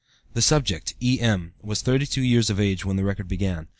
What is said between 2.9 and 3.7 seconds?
the record began.